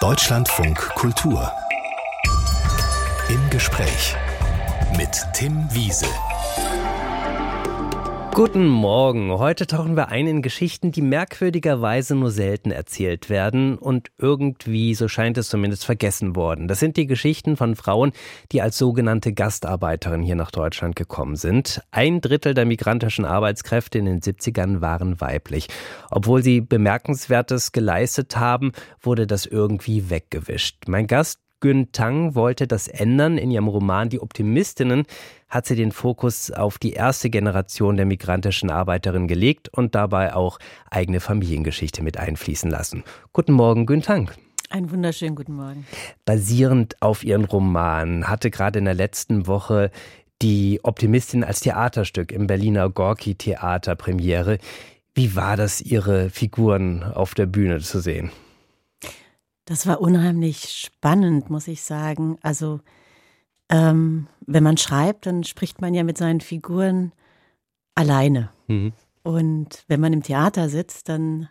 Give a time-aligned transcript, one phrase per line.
[0.00, 1.52] Deutschlandfunk Kultur.
[3.28, 4.16] Im Gespräch
[4.96, 6.06] mit Tim Wiese.
[8.32, 9.32] Guten Morgen.
[9.32, 15.08] Heute tauchen wir ein in Geschichten, die merkwürdigerweise nur selten erzählt werden und irgendwie, so
[15.08, 16.68] scheint es zumindest, vergessen worden.
[16.68, 18.12] Das sind die Geschichten von Frauen,
[18.52, 21.82] die als sogenannte Gastarbeiterinnen hier nach Deutschland gekommen sind.
[21.90, 25.66] Ein Drittel der migrantischen Arbeitskräfte in den 70ern waren weiblich.
[26.10, 30.84] Obwohl sie Bemerkenswertes geleistet haben, wurde das irgendwie weggewischt.
[30.86, 33.36] Mein Gast Gün Tang wollte das ändern.
[33.36, 35.04] In ihrem Roman Die Optimistinnen
[35.48, 40.58] hat sie den Fokus auf die erste Generation der migrantischen Arbeiterinnen gelegt und dabei auch
[40.90, 43.04] eigene Familiengeschichte mit einfließen lassen.
[43.34, 44.30] Guten Morgen, Gün Tang.
[44.70, 45.86] Einen wunderschönen guten Morgen.
[46.24, 49.90] Basierend auf ihren Roman hatte gerade in der letzten Woche
[50.40, 54.58] die Optimistin als Theaterstück im Berliner Gorki Theater Premiere.
[55.14, 58.30] Wie war das, ihre Figuren auf der Bühne zu sehen?
[59.70, 62.38] Das war unheimlich spannend, muss ich sagen.
[62.42, 62.80] Also,
[63.68, 67.12] ähm, wenn man schreibt, dann spricht man ja mit seinen Figuren
[67.94, 68.50] alleine.
[68.66, 68.92] Mhm.
[69.22, 71.48] Und wenn man im Theater sitzt, dann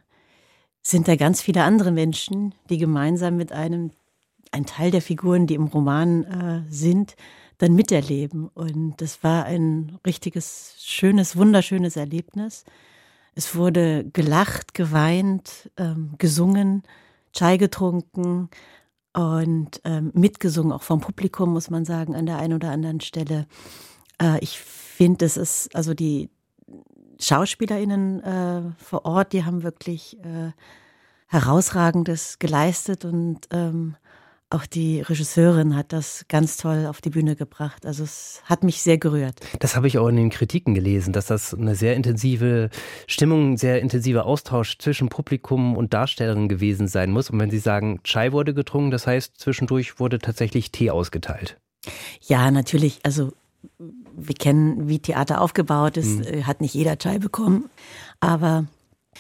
[0.81, 3.92] sind da ganz viele andere Menschen, die gemeinsam mit einem,
[4.52, 7.16] ein Teil der Figuren, die im Roman äh, sind,
[7.58, 8.50] dann miterleben.
[8.50, 12.66] Und das war ein richtiges, schönes, wunderschönes Erlebnis.
[13.34, 16.84] Es wurde gelacht, geweint, ähm, gesungen.
[17.33, 18.49] Chai getrunken
[19.13, 23.47] und ähm, mitgesungen, auch vom Publikum, muss man sagen, an der einen oder anderen Stelle.
[24.22, 26.30] Äh, ich finde, es ist, also die
[27.19, 30.52] SchauspielerInnen äh, vor Ort, die haben wirklich äh,
[31.27, 33.95] herausragendes geleistet und ähm,
[34.52, 37.86] auch die Regisseurin hat das ganz toll auf die Bühne gebracht.
[37.86, 39.39] Also es hat mich sehr gerührt.
[39.59, 42.69] Das habe ich auch in den Kritiken gelesen, dass das eine sehr intensive
[43.06, 47.30] Stimmung, ein sehr intensiver Austausch zwischen Publikum und Darstellerin gewesen sein muss.
[47.30, 51.58] Und wenn Sie sagen, Chai wurde getrunken, das heißt, zwischendurch wurde tatsächlich Tee ausgeteilt.
[52.22, 53.00] Ja, natürlich.
[53.03, 53.34] Also
[53.78, 56.25] wir kennen, wie Theater aufgebaut ist.
[56.25, 56.47] Hm.
[56.47, 57.69] Hat nicht jeder Chai bekommen.
[58.19, 58.66] Aber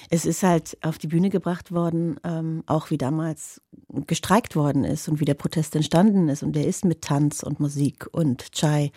[0.09, 3.61] es ist halt auf die Bühne gebracht worden, ähm, auch wie damals
[4.07, 6.43] gestreikt worden ist und wie der Protest entstanden ist.
[6.43, 8.91] Und der ist mit Tanz und Musik und Chai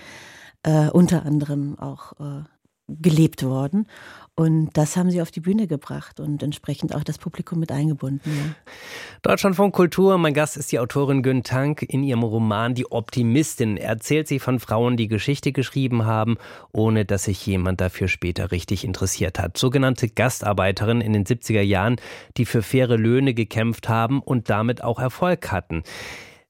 [0.62, 2.44] äh, unter anderem auch äh,
[2.88, 3.86] gelebt worden.
[4.34, 8.22] Und das haben sie auf die Bühne gebracht und entsprechend auch das Publikum mit eingebunden.
[8.24, 8.72] Ja.
[9.20, 11.82] Deutschlandfunk Kultur, mein Gast ist die Autorin Gün Tank.
[11.82, 16.38] In ihrem Roman Die Optimistin erzählt sie von Frauen, die Geschichte geschrieben haben,
[16.72, 19.58] ohne dass sich jemand dafür später richtig interessiert hat.
[19.58, 21.96] Sogenannte Gastarbeiterinnen in den 70er Jahren,
[22.38, 25.82] die für faire Löhne gekämpft haben und damit auch Erfolg hatten.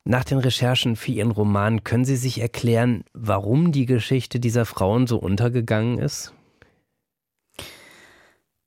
[0.05, 5.07] Nach den Recherchen für Ihren Roman können Sie sich erklären, warum die Geschichte dieser Frauen
[5.07, 6.33] so untergegangen ist?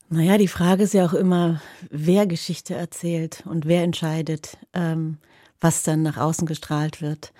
[0.08, 1.60] Naja, die Frage ist ja auch immer,
[1.90, 5.18] wer Geschichte erzählt und wer entscheidet, ähm,
[5.60, 7.32] was dann nach außen gestrahlt wird.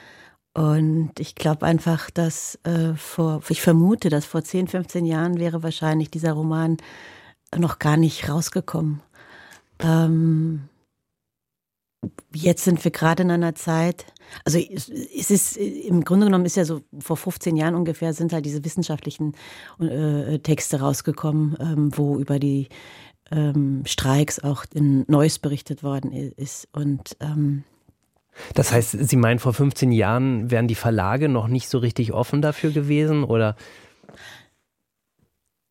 [0.53, 5.63] Und ich glaube einfach, dass äh, vor, ich vermute, dass vor 10, 15 Jahren wäre
[5.63, 6.79] wahrscheinlich dieser Roman
[7.57, 9.01] noch gar nicht rausgekommen.
[9.79, 10.69] Ähm,
[12.35, 14.07] jetzt sind wir gerade in einer Zeit,
[14.45, 18.45] also es ist im Grunde genommen ist ja so vor 15 Jahren ungefähr sind halt
[18.45, 19.35] diese wissenschaftlichen
[19.81, 22.69] äh, Texte rausgekommen, ähm, wo über die
[23.31, 27.65] ähm, Streiks auch in Neues berichtet worden ist und ähm,
[28.55, 32.43] das heißt, Sie meinen, vor 15 Jahren wären die Verlage noch nicht so richtig offen
[32.43, 33.57] dafür gewesen, oder?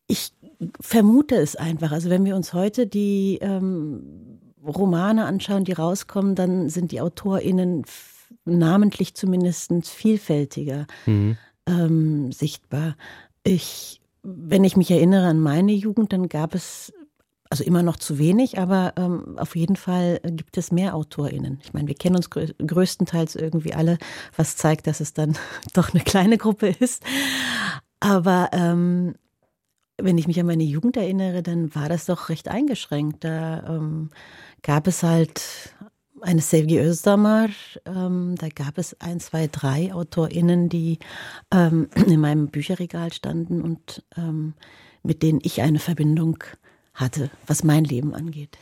[0.08, 0.32] Ich
[0.80, 1.92] vermute es einfach.
[1.92, 4.35] Also wenn wir uns heute die ähm,
[4.68, 7.84] Romane anschauen, die rauskommen, dann sind die AutorInnen
[8.44, 11.36] namentlich zumindest vielfältiger mhm.
[11.66, 12.96] ähm, sichtbar.
[13.44, 16.92] Ich, wenn ich mich erinnere an meine Jugend, dann gab es
[17.50, 21.60] also immer noch zu wenig, aber ähm, auf jeden Fall gibt es mehr AutorInnen.
[21.62, 23.98] Ich meine, wir kennen uns grö größtenteils irgendwie alle,
[24.36, 25.36] was zeigt, dass es dann
[25.74, 27.04] doch eine kleine Gruppe ist.
[28.00, 29.14] Aber ähm,
[29.98, 33.24] wenn ich mich an meine Jugend erinnere, dann war das doch recht eingeschränkt.
[33.24, 34.10] Da ähm,
[34.66, 35.74] gab es halt
[36.22, 37.48] eine Sevgi Özdamar,
[37.84, 40.98] ähm, da gab es ein, zwei, drei AutorInnen, die
[41.52, 44.54] ähm, in meinem Bücherregal standen und ähm,
[45.04, 46.42] mit denen ich eine Verbindung
[46.96, 48.58] hatte, was mein Leben angeht.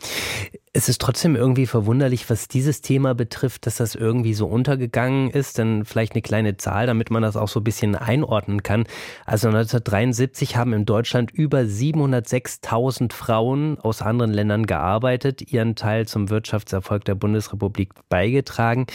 [0.72, 5.58] Es ist trotzdem irgendwie verwunderlich, was dieses Thema betrifft, dass das irgendwie so untergegangen ist.
[5.58, 8.84] Denn vielleicht eine kleine Zahl, damit man das auch so ein bisschen einordnen kann.
[9.24, 16.28] Also 1973 haben in Deutschland über 706.000 Frauen aus anderen Ländern gearbeitet, ihren Teil zum
[16.28, 18.86] Wirtschaftserfolg der Bundesrepublik beigetragen.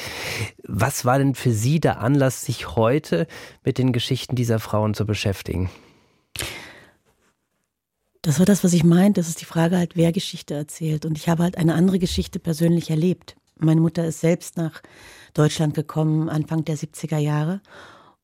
[0.68, 3.26] Was war denn für Sie der Anlass, sich heute
[3.64, 5.70] mit den Geschichten dieser Frauen zu beschäftigen?
[8.22, 9.22] Das war das, was ich meinte.
[9.22, 11.06] Das ist die Frage halt, wer Geschichte erzählt.
[11.06, 13.36] Und ich habe halt eine andere Geschichte persönlich erlebt.
[13.58, 14.82] meine Mutter ist selbst nach
[15.34, 17.62] Deutschland gekommen, Anfang der 70er Jahre.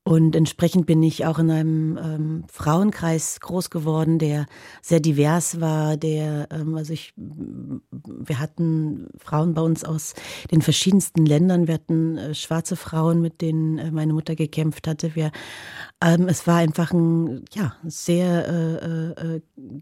[0.07, 4.45] Und entsprechend bin ich auch in einem ähm, Frauenkreis groß geworden, der
[4.83, 10.13] sehr divers war, der, ähm, also ich, wir hatten Frauen bei uns aus
[10.51, 15.15] den verschiedensten Ländern, wir hatten äh, schwarze Frauen, mit denen äh, meine Mutter gekämpft hatte.
[15.15, 15.31] Wir,
[16.03, 19.41] ähm, es war einfach ein, ja, sehr äh, äh,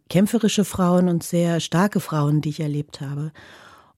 [0.10, 3.34] kämpferische Frauen und sehr starke Frauen, die ich erlebt habe.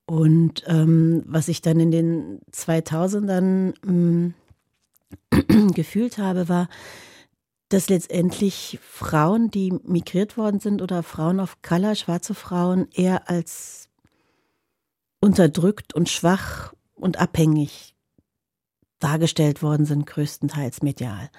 [0.07, 4.33] Und ähm, was ich dann in den 2000ern mh,
[5.73, 6.67] gefühlt habe, war,
[7.69, 13.89] dass letztendlich Frauen, die migriert worden sind oder Frauen of Color, schwarze Frauen, eher als
[15.19, 17.95] unterdrückt und schwach und abhängig
[18.99, 21.29] dargestellt worden sind, größtenteils medial.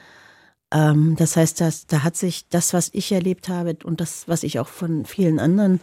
[0.73, 4.43] Ähm, das heißt, dass, da hat sich das, was ich erlebt habe und das, was
[4.43, 5.81] ich auch von vielen anderen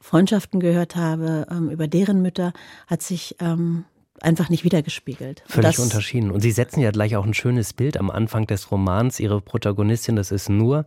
[0.00, 2.52] Freundschaften gehört habe, ähm, über deren Mütter,
[2.86, 3.84] hat sich ähm,
[4.24, 5.42] einfach nicht wiedergespiegelt.
[5.46, 6.30] Völlig das unterschieden.
[6.30, 9.20] Und Sie setzen ja gleich auch ein schönes Bild am Anfang des Romans.
[9.20, 10.86] Ihre Protagonistin, das ist Nur.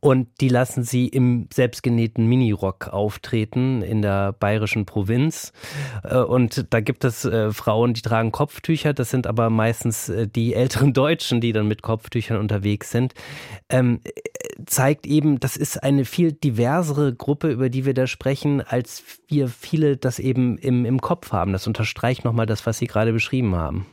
[0.00, 5.52] Und die lassen Sie im selbstgenähten Minirock auftreten in der bayerischen Provinz.
[6.04, 8.92] Äh, und da gibt es äh, Frauen, die tragen Kopftücher.
[8.92, 13.14] Das sind aber meistens äh, die älteren Deutschen, die dann mit Kopftüchern unterwegs sind.
[13.68, 14.00] Ähm,
[14.66, 19.48] zeigt eben, das ist eine viel diversere Gruppe, über die wir da sprechen, als wir
[19.48, 21.52] viele das eben im, im Kopf haben.
[21.52, 23.86] Das unterstreicht nochmal das, was Sie gerade beschrieben haben.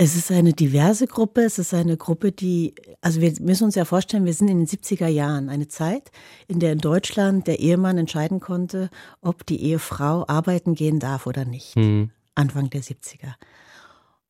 [0.00, 3.84] Es ist eine diverse Gruppe, es ist eine Gruppe, die, also wir müssen uns ja
[3.84, 6.12] vorstellen, wir sind in den 70er Jahren, eine Zeit,
[6.46, 11.44] in der in Deutschland der Ehemann entscheiden konnte, ob die Ehefrau arbeiten gehen darf oder
[11.44, 11.74] nicht.
[11.74, 12.12] Mhm.
[12.36, 13.34] Anfang der 70er.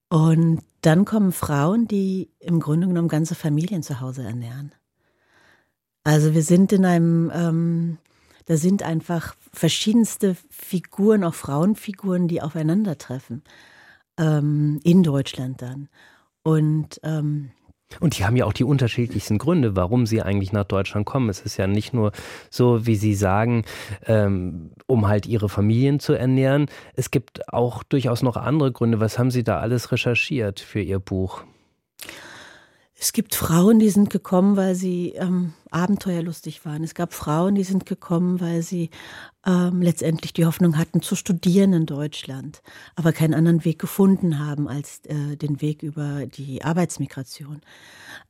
[0.08, 4.72] Und dann kommen Frauen, die im Grunde genommen ganze Familien zu Hause ernähren.
[6.02, 7.98] Also wir sind in einem, ähm,
[8.46, 13.42] da sind einfach verschiedenste Figuren, auch Frauenfiguren, die aufeinandertreffen
[14.18, 15.88] ähm, in Deutschland dann.
[16.42, 17.50] Und ähm,
[18.00, 21.30] und die haben ja auch die unterschiedlichsten Gründe, warum sie eigentlich nach Deutschland kommen.
[21.30, 22.12] Es ist ja nicht nur
[22.50, 23.64] so, wie Sie sagen,
[24.04, 26.66] ähm, um halt ihre Familien zu ernähren.
[26.94, 29.00] Es gibt auch durchaus noch andere Gründe.
[29.00, 31.44] Was haben Sie da alles recherchiert für Ihr Buch?
[33.00, 36.82] Es gibt Frauen, die sind gekommen, weil sie ähm, abenteuerlustig waren.
[36.82, 38.90] Es gab Frauen, die sind gekommen, weil sie
[39.46, 42.60] ähm, letztendlich die Hoffnung hatten, zu studieren in Deutschland,
[42.96, 47.60] aber keinen anderen Weg gefunden haben als äh, den Weg über die Arbeitsmigration.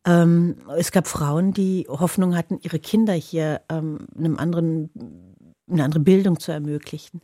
[0.05, 4.91] Ähm, es gab Frauen, die Hoffnung hatten, ihre Kinder hier ähm, einem anderen
[5.71, 7.21] eine andere Bildung zu ermöglichen.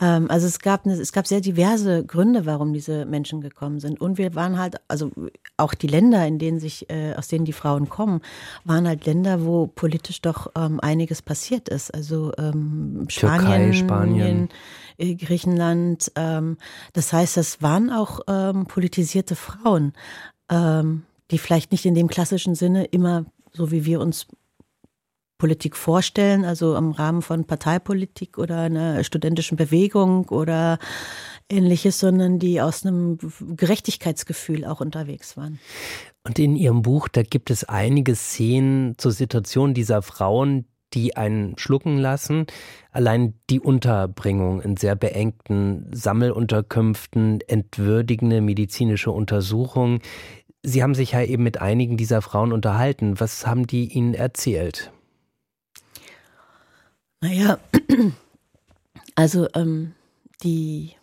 [0.00, 4.00] Ähm, also es gab, eine, es gab sehr diverse Gründe, warum diese Menschen gekommen sind.
[4.00, 5.10] Und wir waren halt, also
[5.56, 8.20] auch die Länder, in denen sich, äh, aus denen die Frauen kommen,
[8.64, 11.92] waren halt Länder, wo politisch doch ähm, einiges passiert ist.
[11.92, 14.48] Also ähm, Spanien, Türkei, Spanien.
[14.98, 16.12] Äh, Griechenland.
[16.16, 16.56] Ähm,
[16.92, 18.20] das heißt, das waren auch
[18.68, 19.92] politisierte Frauen,
[21.30, 24.26] die vielleicht nicht in dem klassischen Sinne immer so wie wir uns
[25.42, 30.78] Politik vorstellen, also im Rahmen von Parteipolitik oder einer studentischen Bewegung oder
[31.48, 33.18] ähnliches, sondern die aus einem
[33.56, 35.58] Gerechtigkeitsgefühl auch unterwegs waren.
[36.22, 41.58] Und in Ihrem Buch, da gibt es einige Szenen zur Situation dieser Frauen, die einen
[41.58, 42.46] schlucken lassen.
[42.92, 49.98] Allein die Unterbringung in sehr beengten Sammelunterkünften, entwürdigende medizinische Untersuchungen.
[50.62, 53.18] Sie haben sich ja eben mit einigen dieser Frauen unterhalten.
[53.18, 54.92] Was haben die Ihnen erzählt?
[57.22, 57.58] Naja,
[59.14, 59.92] also ähm,
[60.42, 60.96] die,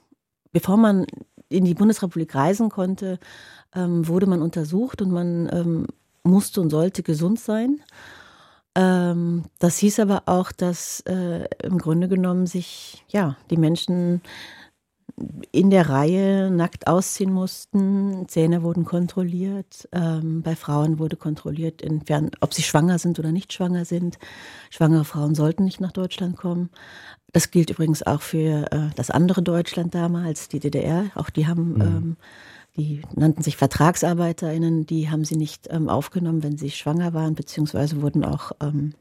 [0.52, 1.08] bevor man
[1.48, 3.20] in die Bundesrepublik reisen konnte,
[3.74, 5.88] ähm, wurde man untersucht und man ähm,
[6.24, 7.80] musste und sollte gesund sein.
[8.76, 14.22] Ähm, das hieß aber auch, dass äh, im Grunde genommen sich ja die Menschen
[15.52, 18.28] in der Reihe nackt ausziehen mussten.
[18.28, 19.88] Zähne wurden kontrolliert.
[19.92, 24.18] Ähm, bei Frauen wurde kontrolliert, inwiefern, ob sie schwanger sind oder nicht schwanger sind.
[24.70, 26.70] Schwangere Frauen sollten nicht nach Deutschland kommen.
[27.32, 31.06] Das gilt übrigens auch für äh, das andere Deutschland damals, die DDR.
[31.16, 31.82] Auch die haben, mhm.
[31.82, 32.18] ähm,
[32.78, 38.02] die nannten sich VertragsarbeiterInnen, die haben sie nicht ähm, aufgenommen, wenn sie schwanger waren, beziehungsweise
[38.02, 38.94] wurden auch ähm,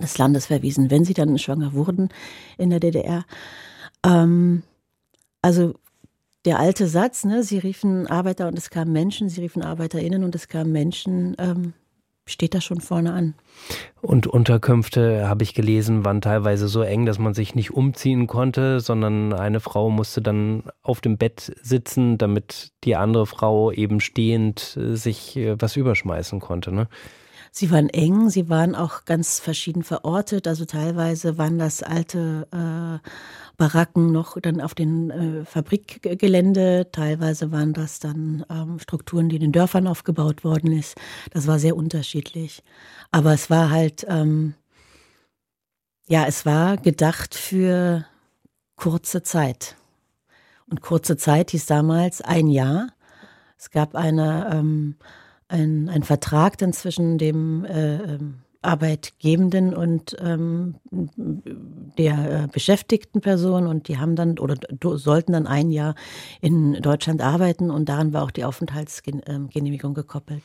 [0.00, 2.10] des Landes verwiesen, wenn sie dann schwanger wurden
[2.58, 3.24] in der DDR.
[4.04, 4.62] Ähm,
[5.42, 5.74] also
[6.44, 10.34] der alte Satz, ne, sie riefen Arbeiter und es kamen Menschen, sie riefen ArbeiterInnen und
[10.34, 11.74] es kamen Menschen, ähm,
[12.26, 13.34] steht da schon vorne an.
[14.00, 18.80] Und Unterkünfte, habe ich gelesen, waren teilweise so eng, dass man sich nicht umziehen konnte,
[18.80, 24.76] sondern eine Frau musste dann auf dem Bett sitzen, damit die andere Frau eben stehend
[24.76, 26.72] äh, sich äh, was überschmeißen konnte.
[26.72, 26.88] Ne?
[27.50, 30.46] Sie waren eng, sie waren auch ganz verschieden verortet.
[30.46, 33.08] Also teilweise waren das alte äh,
[33.58, 39.42] Baracken noch dann auf den äh, Fabrikgelände, teilweise waren das dann ähm, Strukturen, die in
[39.42, 40.96] den Dörfern aufgebaut worden ist.
[41.32, 42.62] Das war sehr unterschiedlich.
[43.10, 44.54] Aber es war halt, ähm,
[46.06, 48.06] ja, es war gedacht für
[48.76, 49.76] kurze Zeit.
[50.70, 52.90] Und kurze Zeit hieß damals ein Jahr.
[53.58, 54.96] Es gab eine, ähm,
[55.48, 60.76] ein, ein Vertrag dann zwischen dem äh, ähm, Arbeitgebenden und ähm,
[61.96, 64.56] der äh, beschäftigten Person und die haben dann oder
[64.96, 65.94] sollten dann ein Jahr
[66.40, 70.42] in Deutschland arbeiten und daran war auch die Aufenthaltsgenehmigung gekoppelt.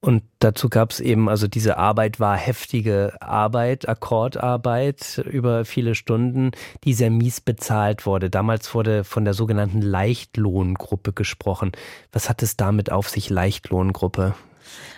[0.00, 6.52] Und dazu gab es eben, also diese Arbeit war heftige Arbeit, Akkordarbeit über viele Stunden,
[6.84, 8.30] die sehr mies bezahlt wurde.
[8.30, 11.72] Damals wurde von der sogenannten Leichtlohngruppe gesprochen.
[12.12, 14.34] Was hat es damit auf sich, Leichtlohngruppe?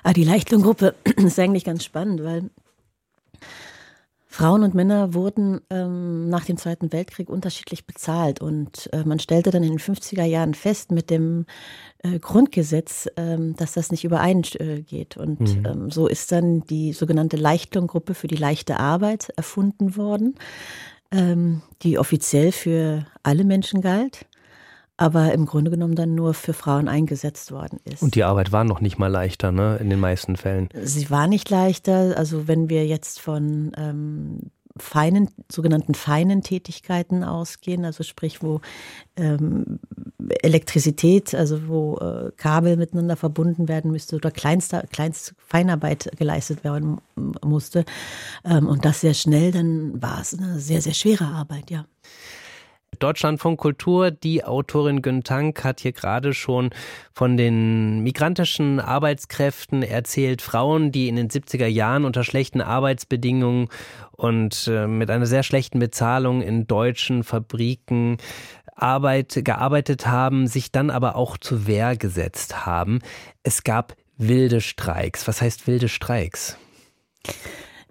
[0.02, 2.50] Ah, die Leichtlohngruppe ist eigentlich ganz spannend, weil
[4.32, 9.50] Frauen und Männer wurden ähm, nach dem Zweiten Weltkrieg unterschiedlich bezahlt und äh, man stellte
[9.50, 11.46] dann in den 50er Jahren fest mit dem
[12.04, 15.16] äh, Grundgesetz, ähm, dass das nicht übereingeht.
[15.16, 15.66] Und mhm.
[15.66, 20.36] ähm, so ist dann die sogenannte Leichtlohngruppe für die leichte Arbeit erfunden worden,
[21.10, 24.26] ähm, die offiziell für alle Menschen galt
[25.00, 28.02] aber im Grunde genommen dann nur für Frauen eingesetzt worden ist.
[28.02, 30.68] Und die Arbeit war noch nicht mal leichter, ne, in den meisten Fällen.
[30.74, 32.18] Sie war nicht leichter.
[32.18, 38.60] Also wenn wir jetzt von ähm, feinen, sogenannten feinen Tätigkeiten ausgehen, also sprich, wo
[39.16, 39.78] ähm,
[40.42, 47.00] Elektrizität, also wo äh, Kabel miteinander verbunden werden müsste oder kleinste, kleinste Feinarbeit geleistet werden
[47.42, 47.86] musste
[48.44, 51.86] ähm, und das sehr schnell, dann war es eine sehr, sehr schwere Arbeit, ja.
[52.98, 54.10] Deutschlandfunk Kultur.
[54.10, 56.70] Die Autorin Gün Tank hat hier gerade schon
[57.12, 60.42] von den migrantischen Arbeitskräften erzählt.
[60.42, 63.68] Frauen, die in den 70er Jahren unter schlechten Arbeitsbedingungen
[64.12, 68.18] und äh, mit einer sehr schlechten Bezahlung in deutschen Fabriken
[68.74, 73.00] Arbeit gearbeitet haben, sich dann aber auch zur Wehr gesetzt haben.
[73.42, 75.26] Es gab wilde Streiks.
[75.28, 76.56] Was heißt wilde Streiks?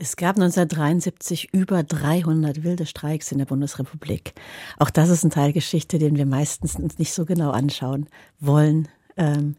[0.01, 4.33] Es gab 1973 über 300 wilde Streiks in der Bundesrepublik.
[4.77, 8.07] Auch das ist ein Teil Geschichte, den wir meistens uns nicht so genau anschauen
[8.39, 8.87] wollen.
[9.17, 9.57] Ähm,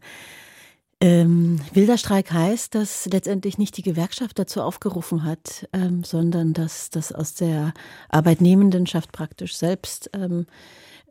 [0.99, 6.89] ähm, wilder Streik heißt, dass letztendlich nicht die Gewerkschaft dazu aufgerufen hat, ähm, sondern dass
[6.89, 7.73] das aus der
[8.09, 10.47] Arbeitnehmendenschaft praktisch selbst ähm,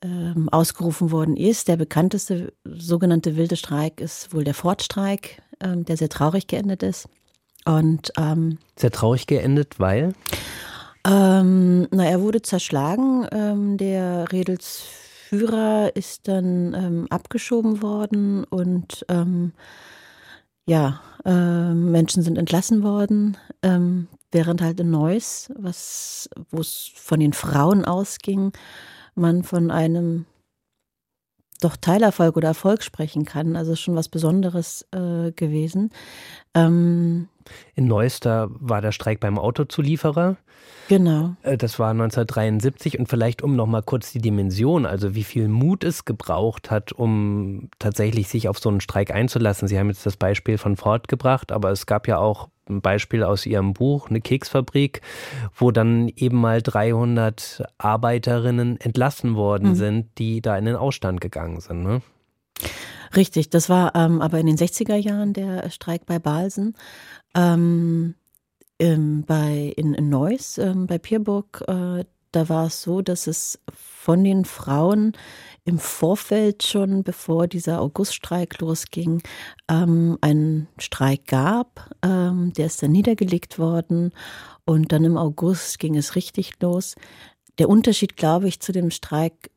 [0.03, 1.69] ähm, ausgerufen worden ist.
[1.69, 7.09] Der bekannteste sogenannte wilde Streik ist wohl der Fordstreik, ähm, der sehr traurig geendet ist.
[7.65, 10.15] Und ähm, sehr traurig geendet, weil?
[11.07, 13.27] Ähm, na, er wurde zerschlagen.
[13.33, 19.53] Ähm, der Redelsführer ist dann ähm, abgeschoben worden und ähm,
[20.67, 27.21] ja, äh, Menschen sind entlassen worden, ähm, während halt in Neuss, was wo es von
[27.21, 28.53] den Frauen ausging,
[29.15, 30.27] man von einem
[31.61, 33.57] doch Teilerfolg oder Erfolg sprechen kann.
[33.57, 35.91] Also schon was Besonderes äh, gewesen.
[36.55, 37.29] Ähm,
[37.75, 40.37] in Neuss, da war der Streik beim Autozulieferer.
[40.89, 41.37] Genau.
[41.43, 45.85] Äh, das war 1973 und vielleicht um nochmal kurz die Dimension, also wie viel Mut
[45.85, 49.69] es gebraucht hat, um tatsächlich sich auf so einen Streik einzulassen.
[49.69, 53.23] Sie haben jetzt das Beispiel von Ford gebracht, aber es gab ja auch ein Beispiel
[53.23, 55.01] aus Ihrem Buch, eine Keksfabrik,
[55.55, 59.75] wo dann eben mal 300 Arbeiterinnen entlassen worden mhm.
[59.75, 61.83] sind, die da in den Ausstand gegangen sind.
[61.83, 62.03] Ne?
[63.17, 66.77] Richtig, das war ähm, aber in den 60er Jahren der Streik bei Balsen.
[67.35, 68.15] Ähm,
[68.79, 73.59] ähm, bei, in, in Neuss, ähm, bei Pierburg, äh, da war es so, dass es
[73.75, 75.13] von den Frauen
[75.65, 79.23] im Vorfeld schon, bevor dieser Auguststreik losging,
[79.69, 81.91] ähm, einen Streik gab.
[82.03, 84.13] Ähm, der ist dann niedergelegt worden
[84.65, 86.95] und dann im August ging es richtig los.
[87.59, 89.51] Der Unterschied, glaube ich, zu dem Streik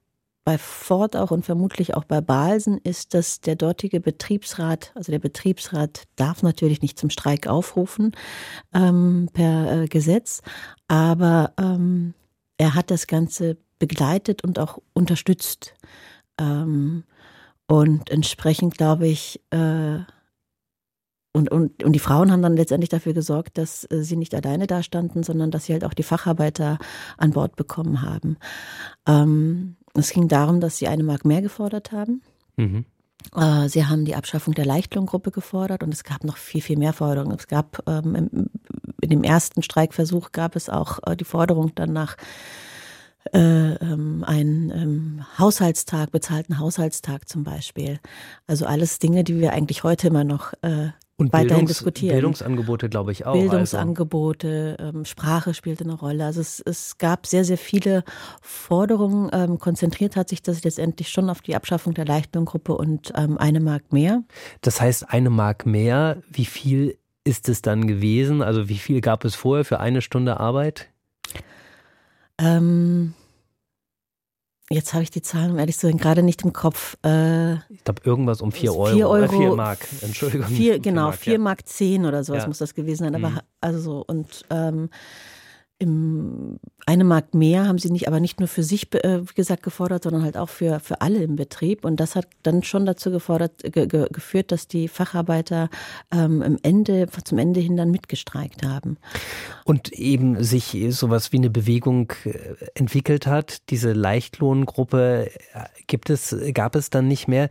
[0.44, 5.20] bei Ford auch und vermutlich auch bei Balsen ist, dass der dortige Betriebsrat, also der
[5.20, 8.12] Betriebsrat darf natürlich nicht zum Streik aufrufen
[8.74, 10.42] ähm, per äh, Gesetz,
[10.88, 12.14] aber ähm,
[12.58, 15.76] er hat das Ganze begleitet und auch unterstützt.
[16.40, 17.04] Ähm,
[17.68, 20.00] und entsprechend glaube ich, äh,
[21.36, 24.68] und, und, und die Frauen haben dann letztendlich dafür gesorgt, dass äh, sie nicht alleine
[24.68, 26.78] dastanden, sondern dass sie halt auch die Facharbeiter
[27.18, 28.38] an Bord bekommen haben.
[29.08, 32.22] Ähm, es ging darum, dass sie eine Mark mehr gefordert haben.
[32.58, 32.86] Mhm.
[33.36, 36.94] Äh, sie haben die Abschaffung der Leichtlohngruppe gefordert und es gab noch viel, viel mehr
[36.94, 37.38] Forderungen.
[37.38, 38.50] Es gab ähm,
[39.02, 42.18] in dem ersten Streikversuch gab es auch äh, die Forderung dann nach
[43.32, 48.00] äh, ähm, einen ähm, Haushaltstag, bezahlten Haushaltstag zum Beispiel.
[48.48, 52.16] Also alles Dinge, die wir eigentlich heute immer noch äh, und weiterhin Bildungs diskutieren.
[52.16, 53.34] Bildungsangebote, glaube ich, auch.
[53.34, 55.06] Bildungsangebote, also.
[55.06, 56.26] Sprache spielte eine Rolle.
[56.26, 58.04] Also es, es gab sehr, sehr viele
[58.42, 59.30] Forderungen.
[59.32, 63.60] Ähm, konzentriert hat sich das letztendlich schon auf die Abschaffung der Leichtlohngruppe und ähm, eine
[63.60, 64.24] Mark mehr.
[64.62, 68.42] Das heißt, eine Mark mehr, wie viel ist es dann gewesen?
[68.42, 70.90] Also wie viel gab es vorher für eine Stunde Arbeit?
[72.40, 73.14] Ähm,
[74.74, 76.98] Jetzt habe ich die Zahlen, um ehrlich zu sein, gerade nicht im Kopf.
[77.06, 78.96] Äh, ich glaube, irgendwas um 4 Euro.
[78.96, 79.24] 4 Euro.
[79.26, 80.48] Äh, 4 Mark, Entschuldigung.
[80.48, 81.66] 4, genau, 4 Mark, ja.
[81.68, 82.48] 10 oder sowas ja.
[82.48, 83.16] muss das gewesen sein.
[83.16, 83.40] Aber mhm.
[83.62, 84.90] also so, und ähm,
[85.84, 89.64] im, eine Mark mehr haben sie nicht, aber nicht nur für sich, äh, wie gesagt,
[89.64, 91.84] gefordert, sondern halt auch für, für alle im Betrieb.
[91.84, 95.70] Und das hat dann schon dazu gefordert, ge, ge, geführt, dass die Facharbeiter
[96.12, 98.98] ähm, im Ende, zum Ende hin dann mitgestreikt haben.
[99.66, 102.32] Und eben sich sowas wie eine Bewegung äh,
[102.76, 103.70] entwickelt hat.
[103.70, 107.50] Diese Leichtlohngruppe äh, gibt es, gab es dann nicht mehr.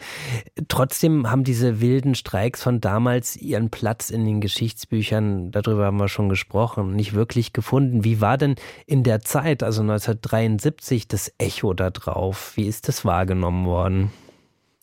[0.68, 6.08] Trotzdem haben diese wilden Streiks von damals ihren Platz in den Geschichtsbüchern, darüber haben wir
[6.08, 8.04] schon gesprochen, nicht wirklich gefunden.
[8.04, 8.54] Wie war denn
[8.86, 12.52] in der Zeit, also 1973, das Echo da drauf?
[12.54, 14.10] Wie ist das wahrgenommen worden?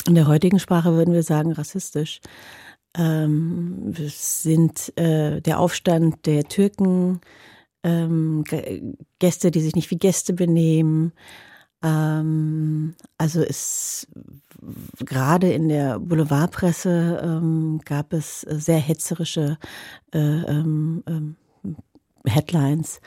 [0.08, 2.22] In der heutigen Sprache würden wir sagen rassistisch.
[2.96, 7.22] Ähm, sind äh, der Aufstand der Türken,
[7.84, 8.44] ähm,
[9.20, 11.14] Gäste, die sich nicht wie Gäste benehmen.
[11.84, 14.08] Ähm, also es
[15.06, 19.58] gerade in der Boulevardpresse ähm, gab es sehr hetzerische
[20.14, 21.36] äh, ähm, ähm,
[22.30, 23.02] Headlines.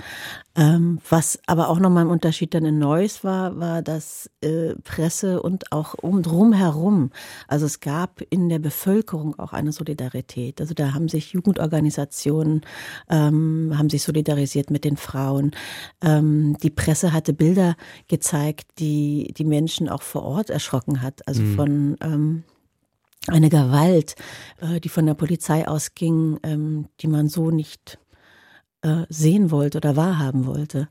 [0.55, 5.41] Ähm, was aber auch nochmal ein Unterschied dann in Neuss war, war, dass äh, Presse
[5.41, 7.11] und auch um drumherum,
[7.49, 10.61] also es gab in der Bevölkerung auch eine Solidarität.
[10.61, 12.61] Also da haben sich Jugendorganisationen,
[13.09, 15.53] ähm, haben sich solidarisiert mit den Frauen.
[16.03, 17.77] Ähm, die Presse hatte Bilder
[18.09, 21.27] gezeigt, die die Menschen auch vor Ort erschrocken hat.
[21.27, 21.55] Also mhm.
[21.55, 22.45] von ähm,
[23.29, 24.17] eine Gewalt,
[24.61, 27.99] äh, die von der Polizei ausging, ähm, die man so nicht
[28.83, 30.89] äh, sehen wollte oder wahrhaben wollte.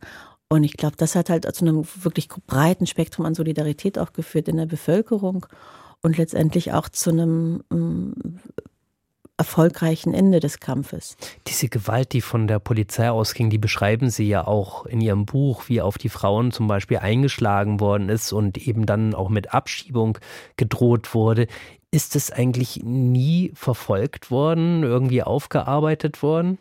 [0.50, 4.50] Und ich glaube, das hat halt zu einem wirklich breiten Spektrum an Solidarität auch geführt
[4.50, 5.46] in der Bevölkerung
[6.02, 8.14] und letztendlich auch zu einem ähm,
[9.38, 11.16] erfolgreichen Ende des Kampfes.
[11.48, 15.64] Diese Gewalt, die von der Polizei ausging, die beschreiben Sie ja auch in Ihrem Buch,
[15.68, 20.20] wie auf die Frauen zum Beispiel eingeschlagen worden ist und eben dann auch mit Abschiebung
[20.58, 21.48] gedroht wurde.
[21.92, 26.58] Ist es eigentlich nie verfolgt worden, irgendwie aufgearbeitet worden?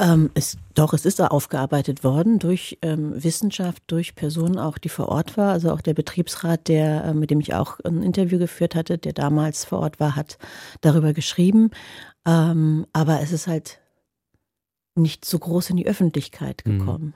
[0.00, 5.08] Ähm, es, doch, es ist aufgearbeitet worden durch ähm, Wissenschaft, durch Personen auch, die vor
[5.08, 5.52] Ort war.
[5.52, 9.12] Also auch der Betriebsrat, der, äh, mit dem ich auch ein Interview geführt hatte, der
[9.12, 10.38] damals vor Ort war, hat
[10.80, 11.70] darüber geschrieben.
[12.24, 13.80] Ähm, aber es ist halt
[14.94, 16.78] nicht so groß in die Öffentlichkeit mhm.
[16.78, 17.04] gekommen.
[17.06, 17.14] Mhm.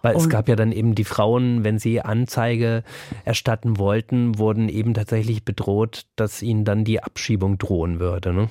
[0.00, 2.84] Weil es gab ja dann eben die Frauen, wenn sie Anzeige
[3.26, 8.32] erstatten wollten, wurden eben tatsächlich bedroht, dass ihnen dann die Abschiebung drohen würde.
[8.32, 8.48] Ne?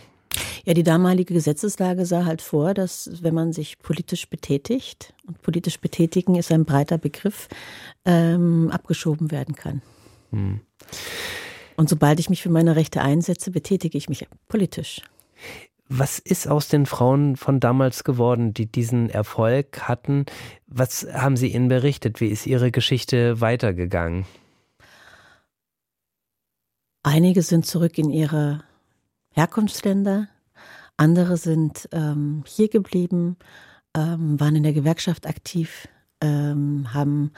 [0.66, 5.80] Ja, die damalige Gesetzeslage sah halt vor, dass wenn man sich politisch betätigt, und politisch
[5.80, 7.48] betätigen ist ein breiter Begriff,
[8.06, 9.82] ähm, abgeschoben werden kann.
[10.32, 10.62] Hm.
[11.76, 15.02] Und sobald ich mich für meine Rechte einsetze, betätige ich mich politisch.
[15.90, 20.26] Was ist aus den Frauen von damals geworden, die diesen Erfolg hatten?
[20.68, 22.20] Was haben Sie ihnen berichtet?
[22.20, 24.26] Wie ist Ihre Geschichte weitergegangen?
[27.04, 28.64] Einige sind zurück in ihre
[29.38, 30.28] Herkunftsländer,
[30.98, 33.38] andere sind ähm, hier geblieben,
[33.96, 35.88] ähm, waren in der Gewerkschaft aktiv,
[36.22, 37.32] ähm, haben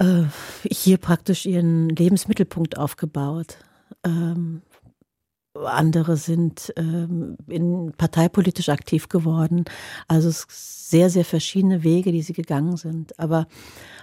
[0.00, 0.24] äh,
[0.68, 3.58] hier praktisch ihren Lebensmittelpunkt aufgebaut.
[4.02, 4.62] Ähm,
[5.54, 9.66] andere sind ähm, in parteipolitisch aktiv geworden.
[10.08, 13.16] Also sehr, sehr verschiedene Wege, die sie gegangen sind.
[13.20, 13.46] Aber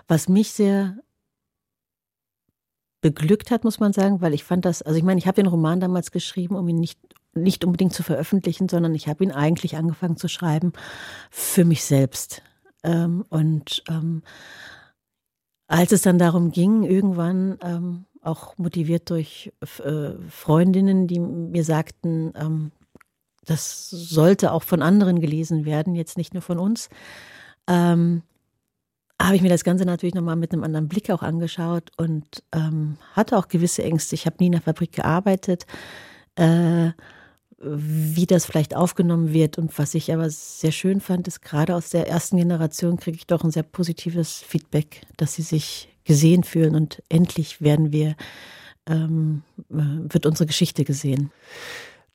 [0.07, 0.97] was mich sehr
[3.01, 5.47] beglückt hat, muss man sagen, weil ich fand das, also ich meine, ich habe den
[5.47, 6.99] Roman damals geschrieben, um ihn nicht,
[7.33, 10.73] nicht unbedingt zu veröffentlichen, sondern ich habe ihn eigentlich angefangen zu schreiben
[11.31, 12.41] für mich selbst.
[12.83, 14.23] Ähm, und ähm,
[15.67, 22.33] als es dann darum ging, irgendwann ähm, auch motiviert durch äh, Freundinnen, die mir sagten,
[22.35, 22.71] ähm,
[23.45, 26.89] das sollte auch von anderen gelesen werden, jetzt nicht nur von uns,
[27.67, 28.23] ähm,
[29.21, 32.97] habe ich mir das Ganze natürlich nochmal mit einem anderen Blick auch angeschaut und ähm,
[33.13, 34.15] hatte auch gewisse Ängste.
[34.15, 35.65] Ich habe nie in der Fabrik gearbeitet,
[36.35, 36.91] äh,
[37.61, 39.57] wie das vielleicht aufgenommen wird.
[39.57, 43.27] Und was ich aber sehr schön fand, ist gerade aus der ersten Generation kriege ich
[43.27, 48.15] doch ein sehr positives Feedback, dass sie sich gesehen fühlen und endlich werden wir,
[48.87, 51.31] ähm, äh, wird unsere Geschichte gesehen.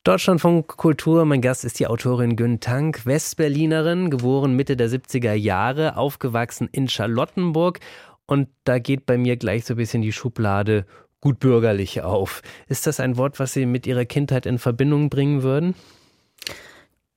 [0.05, 5.97] Deutschlandfunk Kultur, mein Gast ist die Autorin Gün Tank, Westberlinerin, geboren Mitte der 70er Jahre,
[5.97, 7.81] aufgewachsen in Charlottenburg.
[8.27, 10.85] Und da geht bei mir gleich so ein bisschen die Schublade
[11.23, 12.43] gut bürgerlich auf.
[12.69, 15.75] Ist das ein Wort, was Sie mit Ihrer Kindheit in Verbindung bringen würden?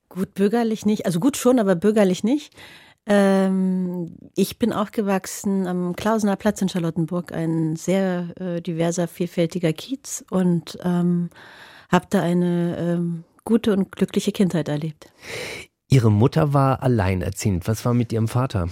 [0.07, 2.53] Gut bürgerlich nicht, also gut schon, aber bürgerlich nicht.
[3.05, 10.23] Ähm, ich bin aufgewachsen am Klausener Platz in Charlottenburg, ein sehr äh, diverser, vielfältiger Kiez
[10.29, 11.29] und ähm,
[11.89, 15.11] habe da eine ähm, gute und glückliche Kindheit erlebt.
[15.89, 17.67] Ihre Mutter war alleinerziehend.
[17.67, 18.67] Was war mit Ihrem Vater?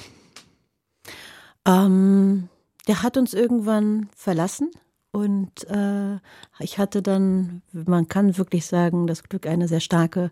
[1.66, 2.50] Ähm,
[2.88, 4.72] der hat uns irgendwann verlassen.
[5.12, 6.18] Und äh,
[6.60, 10.30] ich hatte dann, man kann wirklich sagen, das Glück, eine sehr starke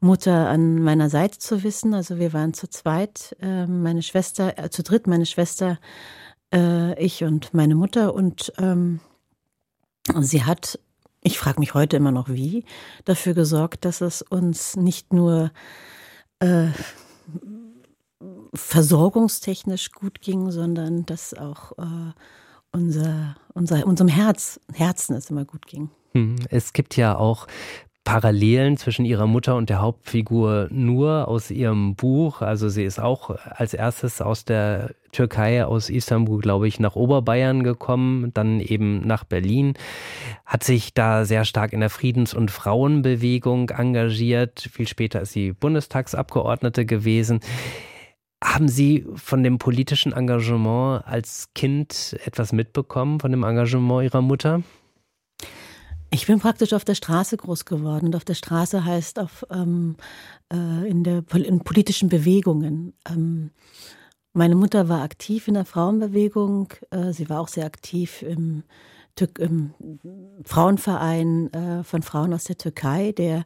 [0.00, 1.92] Mutter an meiner Seite zu wissen.
[1.92, 5.78] Also wir waren zu zweit, äh, meine Schwester, äh, zu dritt, meine Schwester,
[6.50, 8.14] äh, ich und meine Mutter.
[8.14, 9.00] Und ähm,
[10.20, 10.78] sie hat,
[11.22, 12.64] ich frage mich heute immer noch wie,
[13.04, 15.52] dafür gesorgt, dass es uns nicht nur
[16.40, 16.68] äh,
[18.54, 22.12] versorgungstechnisch gut ging, sondern dass auch äh,
[22.72, 25.90] unser, unser, unserem Herz, Herzen es immer gut ging.
[26.12, 27.46] Hm, es gibt ja auch
[28.04, 32.42] Parallelen zwischen ihrer Mutter und der Hauptfigur nur aus ihrem Buch.
[32.42, 37.62] Also sie ist auch als erstes aus der Türkei, aus Istanbul, glaube ich, nach Oberbayern
[37.62, 39.74] gekommen, dann eben nach Berlin,
[40.44, 44.68] hat sich da sehr stark in der Friedens- und Frauenbewegung engagiert.
[44.72, 47.40] Viel später ist sie Bundestagsabgeordnete gewesen.
[48.42, 54.62] Haben Sie von dem politischen Engagement als Kind etwas mitbekommen, von dem Engagement Ihrer Mutter?
[56.14, 59.96] Ich bin praktisch auf der Straße groß geworden und auf der Straße heißt auf ähm,
[60.52, 62.92] äh, in der in politischen Bewegungen.
[63.08, 63.50] Ähm,
[64.34, 66.68] meine Mutter war aktiv in der Frauenbewegung.
[66.90, 68.62] Äh, sie war auch sehr aktiv im,
[69.38, 69.72] im
[70.44, 73.44] Frauenverein äh, von Frauen aus der Türkei, der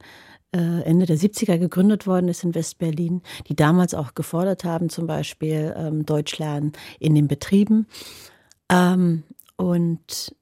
[0.53, 5.07] äh, Ende der 70er gegründet worden ist in Westberlin, die damals auch gefordert haben, zum
[5.07, 6.41] Beispiel ähm, Deutsch
[6.99, 7.87] in den Betrieben.
[8.69, 9.23] Ähm,
[9.57, 10.35] und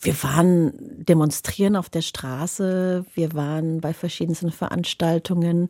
[0.00, 0.72] wir waren
[1.04, 5.68] demonstrieren auf der Straße, wir waren bei verschiedensten Veranstaltungen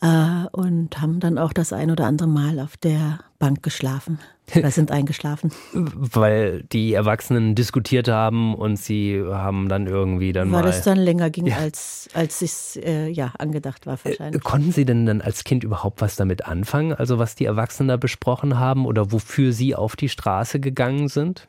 [0.00, 4.18] äh, und haben dann auch das ein oder andere Mal auf der Bank geschlafen.
[4.54, 5.50] Oder sind eingeschlafen.
[5.72, 10.68] Weil die Erwachsenen diskutiert haben und sie haben dann irgendwie dann Weil mal...
[10.68, 11.56] es dann länger ging, ja.
[11.56, 14.40] als, als es äh, ja, angedacht war wahrscheinlich.
[14.40, 16.92] Äh, konnten Sie denn dann als Kind überhaupt was damit anfangen?
[16.92, 21.48] Also was die Erwachsenen da besprochen haben oder wofür Sie auf die Straße gegangen sind?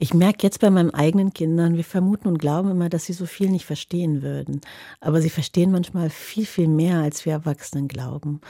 [0.00, 3.26] Ich merke jetzt bei meinen eigenen Kindern, wir vermuten und glauben immer, dass sie so
[3.26, 4.60] viel nicht verstehen würden.
[5.00, 8.40] Aber sie verstehen manchmal viel, viel mehr, als wir Erwachsenen glauben.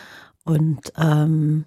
[0.45, 1.65] Und ähm,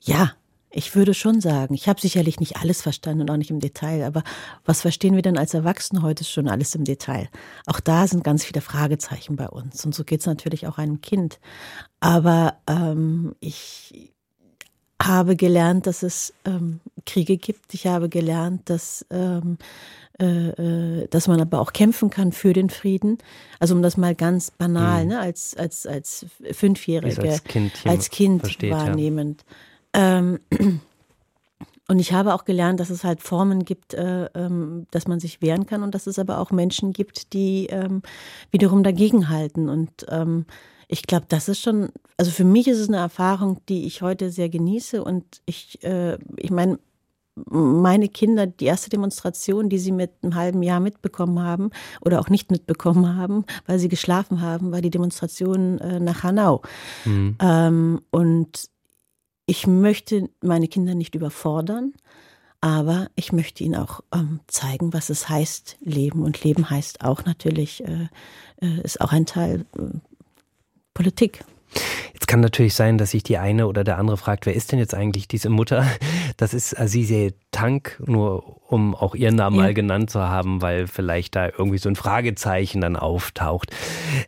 [0.00, 0.32] ja,
[0.70, 4.04] ich würde schon sagen, ich habe sicherlich nicht alles verstanden und auch nicht im Detail,
[4.04, 4.22] aber
[4.64, 7.28] was verstehen wir denn als Erwachsene heute schon alles im Detail?
[7.66, 11.00] Auch da sind ganz viele Fragezeichen bei uns und so geht es natürlich auch einem
[11.00, 11.40] Kind.
[12.00, 14.14] Aber ähm, ich,
[15.02, 17.72] habe gelernt, dass es ähm, Kriege gibt.
[17.74, 19.58] Ich habe gelernt, dass, ähm,
[20.20, 23.18] äh, äh, dass man aber auch kämpfen kann für den Frieden.
[23.60, 25.10] Also um das mal ganz banal, mhm.
[25.10, 29.44] ne, als, als, als Fünfjährige, als Kind, als kind versteht, wahrnehmend.
[29.94, 30.18] Ja.
[30.18, 30.40] Ähm,
[31.88, 35.40] und ich habe auch gelernt, dass es halt Formen gibt, äh, ähm, dass man sich
[35.40, 38.02] wehren kann und dass es aber auch Menschen gibt, die ähm,
[38.50, 39.68] wiederum dagegenhalten.
[39.68, 40.44] Und ähm,
[40.88, 44.30] ich glaube, das ist schon, also für mich ist es eine Erfahrung, die ich heute
[44.30, 46.78] sehr genieße und ich, äh, ich meine,
[47.46, 51.70] meine Kinder, die erste Demonstration, die sie mit einem halben Jahr mitbekommen haben
[52.00, 56.62] oder auch nicht mitbekommen haben, weil sie geschlafen haben, war die Demonstration äh, nach Hanau.
[57.04, 57.36] Mhm.
[57.40, 58.68] Ähm, und
[59.46, 61.92] ich möchte meine Kinder nicht überfordern,
[62.60, 66.22] aber ich möchte ihnen auch ähm, zeigen, was es heißt, Leben.
[66.22, 68.08] Und Leben heißt auch natürlich, äh,
[68.60, 69.98] äh ist auch ein Teil äh,
[70.98, 71.44] Politik.
[72.12, 74.78] Jetzt kann natürlich sein, dass sich die eine oder der andere fragt, wer ist denn
[74.78, 75.86] jetzt eigentlich diese Mutter?
[76.36, 79.62] Das ist Azize Tank, nur um auch ihren Namen ja.
[79.62, 83.74] mal genannt zu haben, weil vielleicht da irgendwie so ein Fragezeichen dann auftaucht.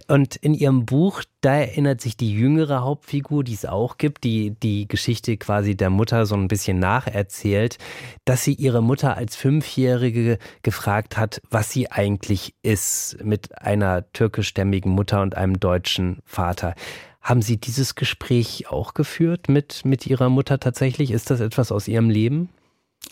[0.09, 4.59] Und in ihrem Buch, da erinnert sich die jüngere Hauptfigur, die es auch gibt, die
[4.59, 7.79] die Geschichte quasi der Mutter so ein bisschen nacherzählt,
[8.25, 14.91] dass sie ihre Mutter als Fünfjährige gefragt hat, was sie eigentlich ist mit einer türkischstämmigen
[14.91, 16.75] Mutter und einem deutschen Vater.
[17.21, 21.11] Haben Sie dieses Gespräch auch geführt mit, mit Ihrer Mutter tatsächlich?
[21.11, 22.49] Ist das etwas aus Ihrem Leben?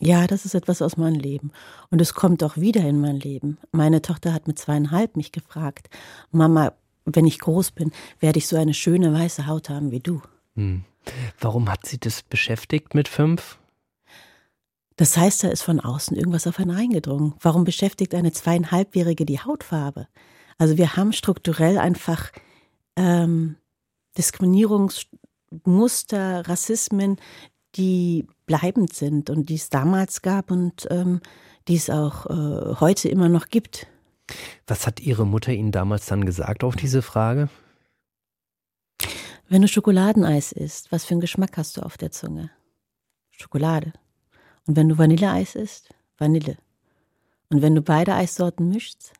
[0.00, 1.50] Ja, das ist etwas aus meinem Leben.
[1.90, 3.58] Und es kommt auch wieder in mein Leben.
[3.72, 5.88] Meine Tochter hat mit zweieinhalb mich gefragt,
[6.30, 6.72] Mama,
[7.04, 10.22] wenn ich groß bin, werde ich so eine schöne weiße Haut haben wie du.
[10.54, 10.84] Hm.
[11.40, 13.58] Warum hat sie das beschäftigt mit fünf?
[14.96, 17.34] Das heißt, da ist von außen irgendwas auf einen eingedrungen.
[17.40, 20.08] Warum beschäftigt eine zweieinhalbjährige die Hautfarbe?
[20.58, 22.30] Also wir haben strukturell einfach
[22.96, 23.56] ähm,
[24.18, 27.16] Diskriminierungsmuster, Rassismen,
[27.76, 31.20] die bleibend sind und die es damals gab und ähm,
[31.68, 33.86] die es auch äh, heute immer noch gibt.
[34.66, 37.48] Was hat Ihre Mutter Ihnen damals dann gesagt auf diese Frage?
[39.48, 42.50] Wenn du Schokoladeneis isst, was für einen Geschmack hast du auf der Zunge?
[43.30, 43.92] Schokolade.
[44.66, 46.58] Und wenn du Vanilleeis isst, Vanille.
[47.48, 49.12] Und wenn du beide Eissorten mischst,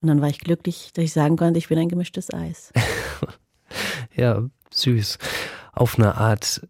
[0.00, 2.72] und dann war ich glücklich, dass ich sagen konnte, ich bin ein gemischtes Eis.
[4.16, 5.18] ja, süß.
[5.72, 6.66] Auf eine Art.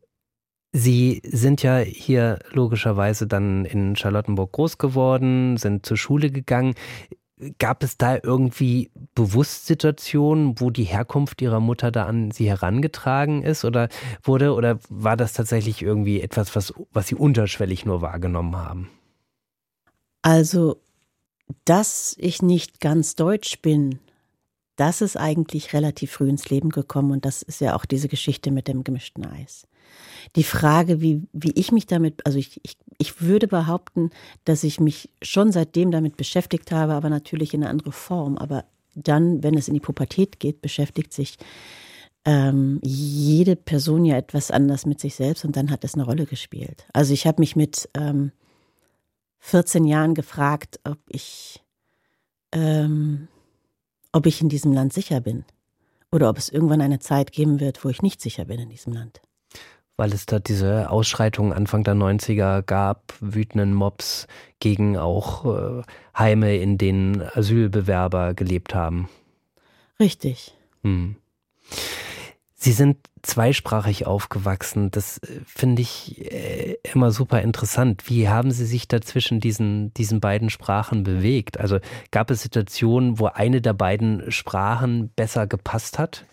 [0.73, 6.75] Sie sind ja hier logischerweise dann in Charlottenburg groß geworden, sind zur Schule gegangen.
[7.59, 13.43] Gab es da irgendwie bewusst Situationen, wo die Herkunft ihrer Mutter da an sie herangetragen
[13.43, 13.89] ist oder
[14.23, 18.91] wurde oder war das tatsächlich irgendwie etwas, was, was sie unterschwellig nur wahrgenommen haben?
[20.23, 20.83] Also,
[21.65, 23.99] dass ich nicht ganz deutsch bin,
[24.77, 28.51] das ist eigentlich relativ früh ins Leben gekommen und das ist ja auch diese Geschichte
[28.51, 29.67] mit dem gemischten Eis.
[30.37, 34.11] Die Frage, wie, wie ich mich damit, also ich, ich, ich würde behaupten,
[34.45, 38.39] dass ich mich schon seitdem damit beschäftigt habe, aber natürlich in einer anderen Form.
[38.39, 41.37] Aber dann, wenn es in die Pubertät geht, beschäftigt sich
[42.25, 46.27] ähm, jede Person ja etwas anders mit sich selbst und dann hat es eine Rolle
[46.27, 46.87] gespielt.
[46.93, 48.33] Also ich habe mich mit ähm,
[49.39, 51.63] 14 Jahren gefragt, ob ich,
[52.53, 53.29] ähm,
[54.13, 55.45] ob ich in diesem Land sicher bin
[56.13, 58.93] oder ob es irgendwann eine Zeit geben wird, wo ich nicht sicher bin in diesem
[58.93, 59.21] Land
[60.01, 65.83] weil es da diese Ausschreitungen Anfang der 90er gab, wütenden Mobs gegen auch äh,
[66.17, 69.11] Heime, in denen Asylbewerber gelebt haben.
[70.01, 70.55] Richtig.
[70.83, 71.17] Hm.
[72.63, 74.91] Sie sind zweisprachig aufgewachsen.
[74.91, 78.11] Das äh, finde ich äh, immer super interessant.
[78.11, 81.59] Wie haben Sie sich da zwischen diesen, diesen beiden Sprachen bewegt?
[81.59, 81.79] Also
[82.11, 86.27] gab es Situationen, wo eine der beiden Sprachen besser gepasst hat?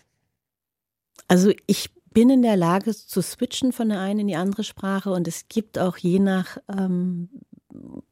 [1.28, 5.10] Also ich bin in der Lage zu switchen von der einen in die andere Sprache
[5.10, 7.30] und es gibt auch je nach ähm,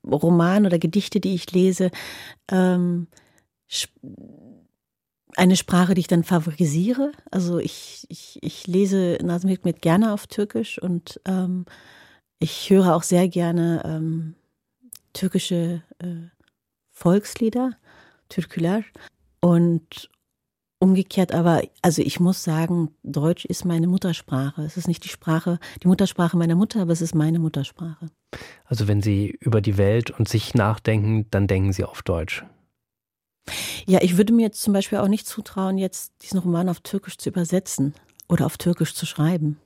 [0.02, 1.90] Roman oder Gedichte, die ich lese,
[2.50, 3.08] ähm,
[5.36, 7.12] eine Sprache, die ich dann favorisiere.
[7.30, 11.66] Also ich, ich, ich lese Nazım Hikmet gerne auf Türkisch und ähm,
[12.38, 14.34] ich höre auch sehr gerne ähm,
[15.12, 16.28] türkische äh,
[16.90, 17.72] Volkslieder,
[18.28, 18.82] Türküler.
[19.40, 20.10] Und
[20.78, 24.62] Umgekehrt aber, also ich muss sagen, Deutsch ist meine Muttersprache.
[24.62, 28.10] Es ist nicht die Sprache, die Muttersprache meiner Mutter, aber es ist meine Muttersprache.
[28.66, 32.44] Also wenn Sie über die Welt und sich nachdenken, dann denken Sie auf Deutsch.
[33.86, 37.18] Ja, ich würde mir jetzt zum Beispiel auch nicht zutrauen, jetzt diesen Roman auf Türkisch
[37.18, 37.94] zu übersetzen
[38.28, 39.58] oder auf Türkisch zu schreiben.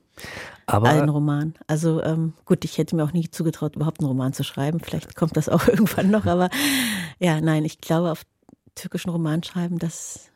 [0.66, 1.54] Aber einen Roman.
[1.66, 4.80] Also ähm, gut, ich hätte mir auch nie zugetraut, überhaupt einen Roman zu schreiben.
[4.80, 6.50] Vielleicht kommt das auch irgendwann noch, aber
[7.18, 8.22] ja, nein, ich glaube, auf
[8.74, 10.30] türkischen Roman schreiben, das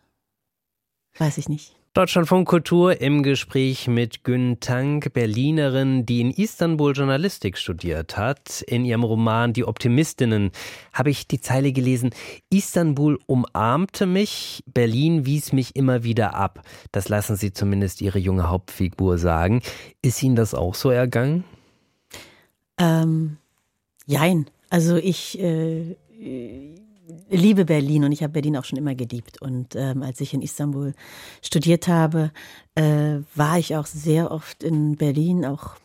[1.17, 1.77] Weiß ich nicht.
[1.95, 8.63] Deutschlandfunk Kultur im Gespräch mit Gün Tank, Berlinerin, die in Istanbul Journalistik studiert hat.
[8.63, 10.51] In ihrem Roman Die Optimistinnen
[10.93, 12.11] habe ich die Zeile gelesen,
[12.51, 16.63] Istanbul umarmte mich, Berlin wies mich immer wieder ab.
[16.91, 19.63] Das lassen Sie zumindest Ihre junge Hauptfigur sagen.
[20.03, 21.45] Ist Ihnen das auch so ergangen?
[22.77, 23.37] Ähm,
[24.05, 24.47] jein.
[24.69, 25.95] Also ich, äh,
[27.29, 29.41] liebe Berlin und ich habe Berlin auch schon immer geliebt.
[29.41, 30.95] Und ähm, als ich in Istanbul
[31.43, 32.33] studiert habe,
[32.75, 35.77] äh, war ich auch sehr oft in Berlin, auch,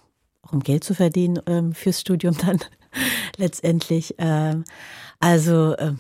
[0.42, 2.60] auch um Geld zu verdienen ähm, fürs Studium dann
[3.38, 4.16] letztendlich.
[4.18, 4.64] Ähm,
[5.20, 5.94] also äh,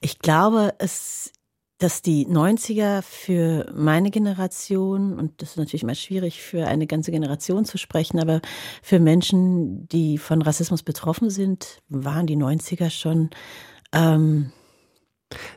[0.00, 1.32] ich glaube, es
[1.78, 7.10] dass die 90er für meine Generation, und das ist natürlich immer schwierig für eine ganze
[7.10, 8.40] Generation zu sprechen, aber
[8.82, 13.30] für Menschen, die von Rassismus betroffen sind, waren die 90er schon
[13.92, 14.52] ähm,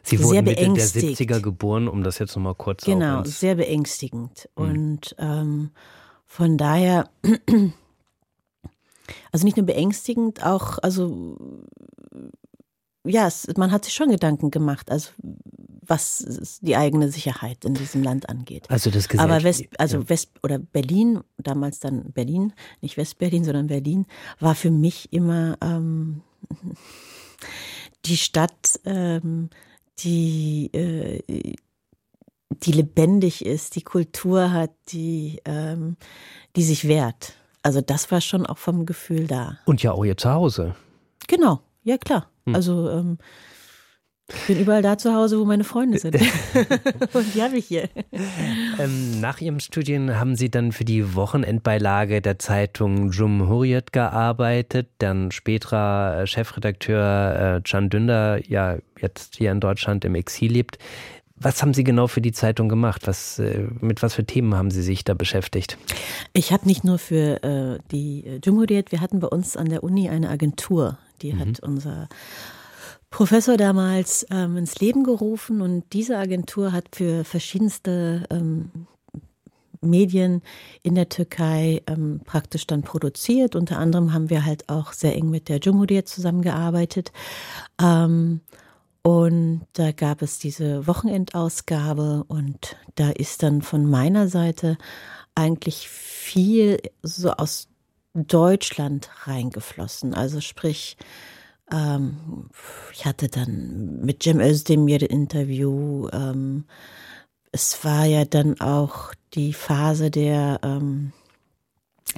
[0.01, 3.55] Sie wurden sehr Mitte der 70er geboren, um das jetzt nochmal kurz zu Genau, sehr
[3.55, 4.49] beängstigend.
[4.57, 4.63] Mhm.
[4.63, 5.71] Und ähm,
[6.25, 7.09] von daher,
[9.31, 11.37] also nicht nur beängstigend, auch, also
[13.05, 15.11] ja, es, man hat sich schon Gedanken gemacht, also
[15.89, 18.69] was die eigene Sicherheit in diesem Land angeht.
[18.69, 20.09] Also das Gesellschaft Aber West, also ja.
[20.09, 24.05] West oder Berlin, damals dann Berlin, nicht Westberlin, sondern Berlin,
[24.39, 26.21] war für mich immer ähm,
[28.05, 29.49] die Stadt, ähm,
[29.99, 31.55] die äh,
[32.63, 35.95] die lebendig ist, die Kultur hat, die die,
[36.55, 37.33] die sich wehrt.
[37.61, 39.59] Also das war schon auch vom Gefühl da.
[39.65, 40.75] Und ja auch ihr Zuhause.
[41.27, 42.29] Genau, ja klar.
[42.45, 42.55] Hm.
[42.55, 43.17] Also ähm,
[44.33, 46.15] ich bin überall da zu Hause, wo meine Freunde sind.
[47.13, 47.89] Und die habe ich hier.
[48.79, 55.31] Ähm, nach Ihrem Studien haben Sie dann für die Wochenendbeilage der Zeitung Jumhuriyet gearbeitet, dann
[55.31, 60.77] späterer Chefredakteur äh, Can Dündar, ja jetzt hier in Deutschland im Exil lebt.
[61.41, 63.07] Was haben Sie genau für die Zeitung gemacht?
[63.07, 65.77] Was, äh, mit was für Themen haben Sie sich da beschäftigt?
[66.33, 69.83] Ich habe nicht nur für äh, die äh, Jumhuriyet, wir hatten bei uns an der
[69.83, 71.39] Uni eine Agentur, die mhm.
[71.39, 72.09] hat unser
[73.09, 78.87] Professor damals ähm, ins Leben gerufen und diese Agentur hat für verschiedenste ähm,
[79.81, 80.41] Medien
[80.83, 83.55] in der Türkei ähm, praktisch dann produziert.
[83.55, 87.11] Unter anderem haben wir halt auch sehr eng mit der Cumhuriyet zusammengearbeitet.
[87.81, 88.41] Ähm,
[89.01, 94.77] und da gab es diese Wochenendausgabe und da ist dann von meiner Seite
[95.35, 97.69] eigentlich viel so aus
[98.13, 100.13] Deutschland reingeflossen.
[100.13, 100.97] Also sprich,
[101.71, 102.49] ähm,
[102.93, 106.07] ich hatte dann mit Cem Özdemir Interview.
[106.11, 106.65] Ähm,
[107.51, 111.13] es war ja dann auch die Phase der ähm,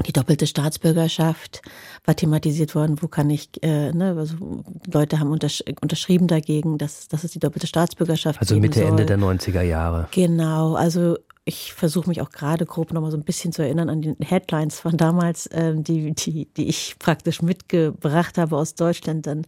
[0.06, 1.62] die doppelte Staatsbürgerschaft
[2.06, 3.02] war thematisiert worden.
[3.02, 7.40] Wo kann ich, äh, ne, also Leute haben untersch unterschrieben dagegen, dass, dass es die
[7.40, 10.08] doppelte Staatsbürgerschaft Also Mitte, Ende der 90er Jahre.
[10.12, 11.18] Genau, also
[11.52, 14.80] ich versuche mich auch gerade grob nochmal so ein bisschen zu erinnern an die Headlines
[14.80, 19.46] von damals, ähm, die, die, die ich praktisch mitgebracht habe aus Deutschland dann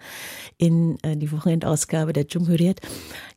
[0.57, 2.81] in äh, die Wochenendausgabe der Jumhuriyet.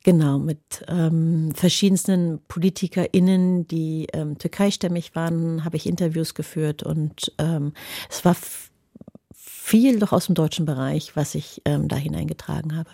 [0.03, 7.71] Genau, mit ähm, verschiedensten PolitikerInnen, die ähm, türkeistämmig waren, habe ich Interviews geführt und ähm,
[8.09, 8.35] es war
[9.67, 12.89] viel doch aus dem deutschen Bereich, was ich ähm, da hineingetragen habe.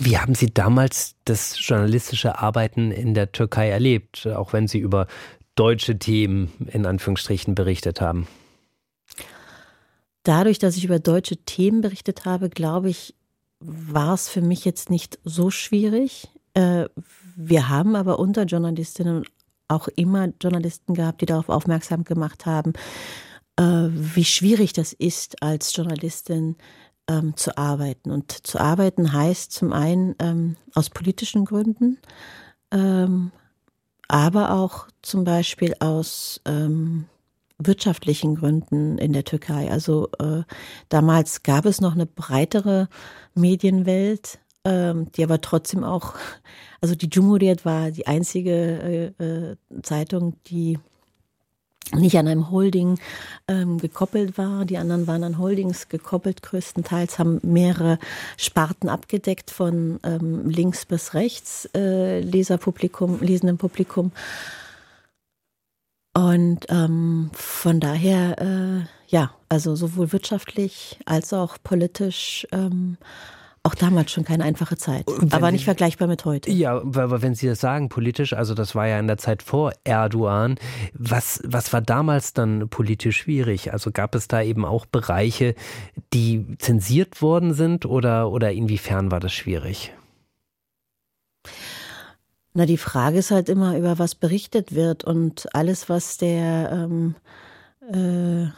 [0.00, 5.06] Wie haben Sie damals das journalistische Arbeiten in der Türkei erlebt, auch wenn Sie über
[5.54, 8.26] deutsche Themen in Anführungsstrichen berichtet haben?
[10.22, 13.14] Dadurch, dass ich über deutsche Themen berichtet habe, glaube ich,
[13.60, 16.28] war es für mich jetzt nicht so schwierig.
[16.54, 16.86] Äh,
[17.36, 19.24] wir haben aber unter Journalistinnen
[19.68, 22.72] auch immer Journalisten gehabt, die darauf aufmerksam gemacht haben,
[23.56, 26.56] wie schwierig das ist, als Journalistin
[27.08, 28.10] ähm, zu arbeiten.
[28.10, 31.98] Und zu arbeiten heißt zum einen ähm, aus politischen Gründen,
[32.70, 33.30] ähm,
[34.08, 37.06] aber auch zum Beispiel aus ähm,
[37.58, 39.70] wirtschaftlichen Gründen in der Türkei.
[39.70, 40.42] Also äh,
[40.88, 42.88] damals gab es noch eine breitere
[43.34, 46.14] Medienwelt, ähm, die aber trotzdem auch,
[46.80, 50.78] also die Cumhuriyet war die einzige äh, äh, Zeitung, die
[51.92, 52.98] nicht an einem Holding
[53.48, 54.64] ähm, gekoppelt war.
[54.64, 57.98] Die anderen waren an Holdings gekoppelt größtenteils, haben mehrere
[58.36, 64.12] Sparten abgedeckt von ähm, links bis rechts äh, Leserpublikum, lesendem Publikum.
[66.16, 72.96] Und ähm, von daher, äh, ja, also sowohl wirtschaftlich als auch politisch ähm,
[73.64, 76.50] auch damals schon keine einfache Zeit, aber nicht vergleichbar mit heute.
[76.50, 79.72] Ja, aber wenn Sie das sagen, politisch, also das war ja in der Zeit vor
[79.84, 80.56] Erdogan,
[80.92, 83.72] was, was war damals dann politisch schwierig?
[83.72, 85.54] Also gab es da eben auch Bereiche,
[86.12, 89.94] die zensiert worden sind oder, oder inwiefern war das schwierig?
[92.52, 97.14] Na, die Frage ist halt immer, über was berichtet wird und alles, was der ähm,
[97.90, 98.50] äh,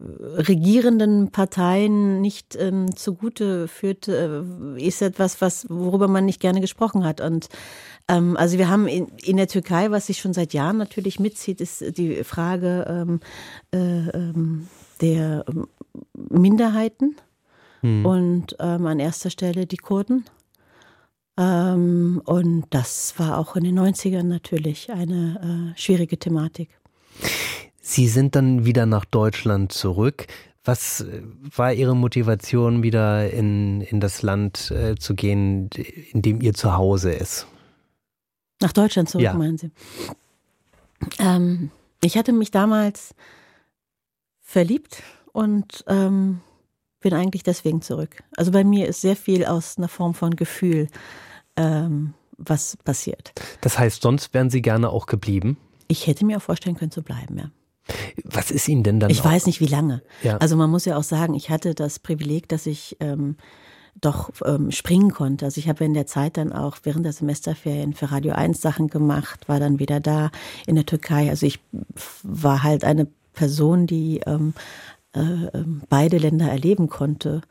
[0.00, 4.42] regierenden Parteien nicht ähm, zugute führt, äh,
[4.76, 7.20] ist etwas, was, worüber man nicht gerne gesprochen hat.
[7.20, 7.48] Und
[8.08, 11.60] ähm, also wir haben in, in der Türkei, was sich schon seit Jahren natürlich mitzieht,
[11.60, 13.20] ist die Frage ähm,
[13.72, 14.68] äh, ähm,
[15.00, 15.66] der ähm,
[16.14, 17.16] Minderheiten
[17.80, 18.06] hm.
[18.06, 20.24] und ähm, an erster Stelle die Kurden.
[21.36, 26.68] Und das war auch in den 90ern natürlich eine äh, schwierige Thematik.
[27.80, 30.26] Sie sind dann wieder nach Deutschland zurück.
[30.64, 31.22] Was äh,
[31.56, 35.70] war Ihre Motivation, wieder in, in das Land äh, zu gehen,
[36.12, 37.46] in dem Ihr Zuhause ist?
[38.60, 39.34] Nach Deutschland zurück, ja.
[39.34, 39.70] meinen Sie?
[41.18, 41.70] Ähm,
[42.02, 43.14] ich hatte mich damals
[44.42, 46.40] verliebt und ähm,
[47.00, 48.22] bin eigentlich deswegen zurück.
[48.36, 50.88] Also bei mir ist sehr viel aus einer Form von Gefühl,
[51.56, 53.32] ähm, was passiert.
[53.62, 55.56] Das heißt, sonst wären Sie gerne auch geblieben?
[55.88, 57.50] Ich hätte mir auch vorstellen können zu bleiben, ja.
[58.24, 59.10] Was ist Ihnen denn dann?
[59.10, 60.02] Ich weiß nicht, wie lange.
[60.22, 60.36] Ja.
[60.38, 63.36] Also man muss ja auch sagen, ich hatte das Privileg, dass ich ähm,
[64.00, 65.44] doch ähm, springen konnte.
[65.44, 68.88] Also ich habe in der Zeit dann auch während der Semesterferien für Radio 1 Sachen
[68.88, 70.30] gemacht, war dann wieder da
[70.66, 71.28] in der Türkei.
[71.28, 71.60] Also ich
[72.22, 74.54] war halt eine Person, die ähm,
[75.14, 77.42] äh, ähm, beide Länder erleben konnte.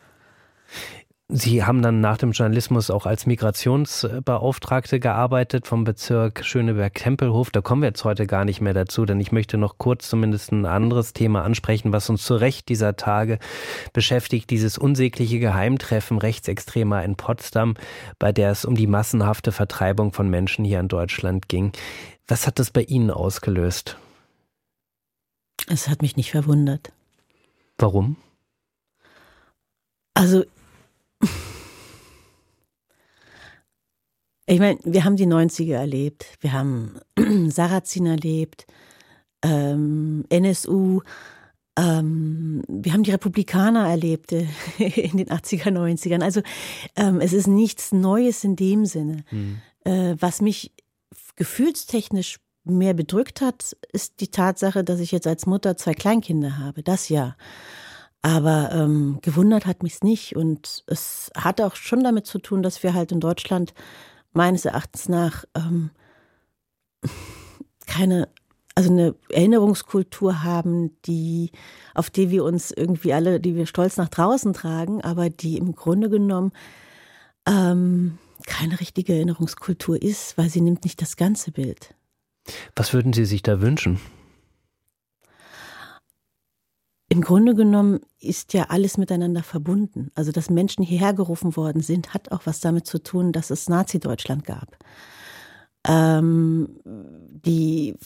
[1.31, 7.51] Sie haben dann nach dem Journalismus auch als Migrationsbeauftragte gearbeitet vom Bezirk Schöneberg-Tempelhof.
[7.51, 10.51] Da kommen wir jetzt heute gar nicht mehr dazu, denn ich möchte noch kurz zumindest
[10.51, 13.37] ein anderes Thema ansprechen, was uns zu Recht dieser Tage
[13.93, 14.49] beschäftigt.
[14.49, 17.75] Dieses unsägliche Geheimtreffen Rechtsextremer in Potsdam,
[18.17, 21.73] bei der es um die massenhafte Vertreibung von Menschen hier in Deutschland ging.
[22.27, 23.97] Was hat das bei Ihnen ausgelöst?
[25.67, 26.91] Es hat mich nicht verwundert.
[27.77, 28.15] Warum?
[30.15, 30.43] Also
[34.45, 36.99] Ich meine, wir haben die 90er erlebt, wir haben
[37.49, 38.65] Sarrazin erlebt,
[39.43, 41.01] ähm, NSU,
[41.77, 44.47] ähm, wir haben die Republikaner erlebt äh,
[44.79, 46.23] in den 80er, 90ern.
[46.23, 46.41] Also
[46.95, 49.23] ähm, es ist nichts Neues in dem Sinne.
[49.29, 49.61] Mhm.
[49.85, 50.73] Äh, was mich
[51.35, 56.83] gefühlstechnisch mehr bedrückt hat, ist die Tatsache, dass ich jetzt als Mutter zwei Kleinkinder habe.
[56.83, 57.35] Das ja.
[58.21, 60.35] Aber ähm, gewundert hat mich's nicht.
[60.35, 63.73] Und es hat auch schon damit zu tun, dass wir halt in Deutschland
[64.33, 65.91] meines Erachtens nach ähm,
[67.87, 68.27] keine
[68.79, 71.51] also eine Erinnerungskultur haben, die,
[71.93, 75.75] auf die wir uns irgendwie alle, die wir stolz nach draußen tragen, aber die im
[75.75, 76.53] Grunde genommen
[77.45, 81.93] ähm, keine richtige Erinnerungskultur ist, weil sie nimmt nicht das ganze Bild.
[82.73, 83.99] Was würden Sie sich da wünschen?
[87.19, 90.09] Im Grunde genommen ist ja alles miteinander verbunden.
[90.15, 93.67] Also, dass Menschen hierher gerufen worden sind, hat auch was damit zu tun, dass es
[93.67, 94.77] Nazi-Deutschland gab.
[95.85, 97.97] Ähm, die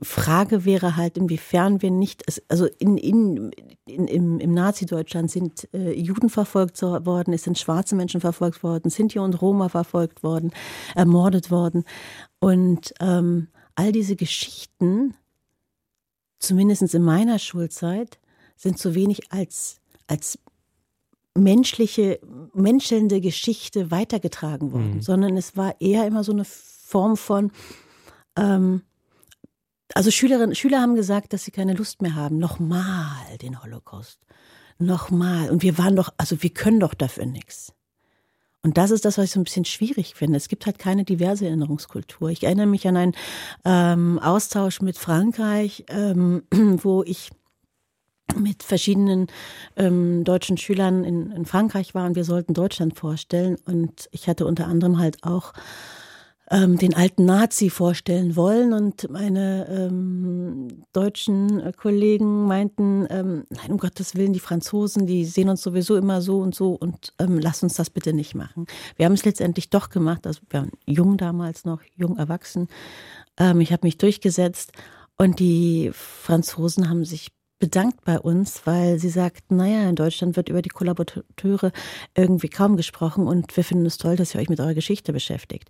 [0.00, 3.50] Frage wäre halt, inwiefern wir nicht, also in, in,
[3.84, 8.88] in, im, im Nazi-Deutschland sind äh, Juden verfolgt worden, es sind schwarze Menschen verfolgt worden,
[8.88, 10.52] Sinti und Roma verfolgt worden,
[10.94, 11.84] ermordet worden.
[12.40, 15.12] Und ähm, all diese Geschichten,
[16.38, 18.18] zumindest in meiner Schulzeit,
[18.58, 20.38] sind zu wenig als, als
[21.34, 22.20] menschliche,
[22.52, 25.02] menschelnde Geschichte weitergetragen worden, mhm.
[25.02, 27.50] sondern es war eher immer so eine Form von,
[28.36, 28.82] ähm,
[29.94, 32.38] also Schülerinnen, Schüler haben gesagt, dass sie keine Lust mehr haben.
[32.38, 34.20] Nochmal den Holocaust.
[34.78, 35.50] Nochmal.
[35.50, 37.72] Und wir waren doch, also wir können doch dafür nichts.
[38.62, 40.36] Und das ist das, was ich so ein bisschen schwierig finde.
[40.36, 42.28] Es gibt halt keine diverse Erinnerungskultur.
[42.30, 43.14] Ich erinnere mich an einen
[43.64, 47.30] ähm, Austausch mit Frankreich, ähm, wo ich
[48.36, 49.26] mit verschiedenen
[49.76, 53.56] ähm, deutschen Schülern in, in Frankreich war und wir sollten Deutschland vorstellen.
[53.64, 55.52] Und ich hatte unter anderem halt auch
[56.50, 58.72] ähm, den alten Nazi vorstellen wollen.
[58.72, 65.24] Und meine ähm, deutschen äh, Kollegen meinten, ähm, nein, um Gottes Willen, die Franzosen, die
[65.24, 68.66] sehen uns sowieso immer so und so und ähm, lass uns das bitte nicht machen.
[68.96, 70.26] Wir haben es letztendlich doch gemacht.
[70.26, 72.68] Also wir waren jung damals noch, jung erwachsen.
[73.38, 74.72] Ähm, ich habe mich durchgesetzt.
[75.20, 80.48] Und die Franzosen haben sich bedankt bei uns, weil sie sagt, naja, in Deutschland wird
[80.48, 81.72] über die Kollaborateure
[82.14, 85.68] irgendwie kaum gesprochen und wir finden es toll, dass ihr euch mit eurer Geschichte beschäftigt.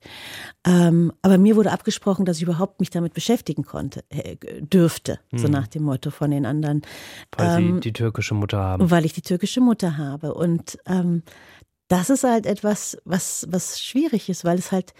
[0.67, 5.39] Ähm, aber mir wurde abgesprochen, dass ich überhaupt mich damit beschäftigen konnte, äh, dürfte, hm.
[5.39, 6.83] so nach dem Motto von den anderen.
[7.37, 8.91] Weil ähm, sie die türkische Mutter haben.
[8.91, 10.35] Weil ich die türkische Mutter habe.
[10.35, 11.23] Und ähm,
[11.89, 14.93] das ist halt etwas, was, was schwierig ist, weil es halt,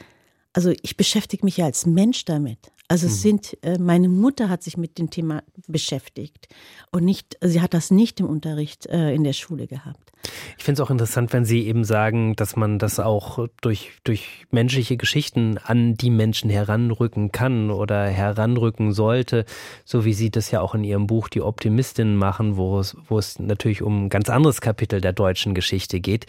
[0.55, 2.73] also ich beschäftige mich ja als Mensch damit.
[2.89, 3.21] Also es mhm.
[3.21, 6.49] sind, äh, meine Mutter hat sich mit dem Thema beschäftigt
[6.91, 10.09] und nicht, sie hat das nicht im Unterricht äh, in der Schule gehabt.
[10.57, 14.47] Ich finde es auch interessant, wenn Sie eben sagen, dass man das auch durch, durch
[14.51, 19.45] menschliche Geschichten an die Menschen heranrücken kann oder heranrücken sollte,
[19.85, 23.19] so wie Sie das ja auch in Ihrem Buch Die Optimistin machen, wo es, wo
[23.19, 26.27] es natürlich um ein ganz anderes Kapitel der deutschen Geschichte geht.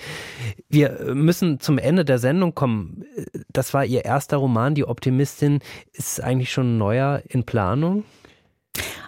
[0.70, 3.04] Wir müssen zum Ende der Sendung kommen.
[3.52, 5.60] Das war Ihr erster Roman, Die Optimistin.
[5.94, 8.04] Ist eigentlich schon neuer in Planung?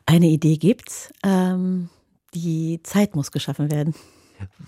[0.05, 1.11] Eine Idee gibt's.
[1.23, 1.89] Ähm,
[2.33, 3.93] die Zeit muss geschaffen werden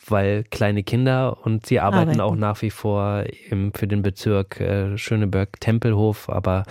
[0.07, 2.21] weil kleine Kinder und sie arbeiten, arbeiten.
[2.21, 6.63] auch nach wie vor im, für den Bezirk äh, Schöneberg-Tempelhof, aber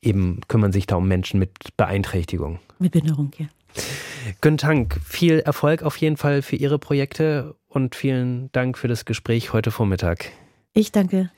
[0.00, 2.58] eben kümmern sich da um Menschen mit Beeinträchtigung.
[2.78, 3.46] Mit Behinderung, ja.
[4.40, 4.98] Guten Dank.
[5.04, 9.70] Viel Erfolg auf jeden Fall für Ihre Projekte und vielen Dank für das Gespräch heute
[9.70, 10.30] Vormittag.
[10.72, 11.30] Ich danke.